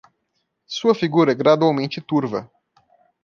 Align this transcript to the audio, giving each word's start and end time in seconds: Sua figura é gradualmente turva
Sua 0.65 0.95
figura 0.95 1.31
é 1.31 1.35
gradualmente 1.35 2.01
turva 2.01 2.49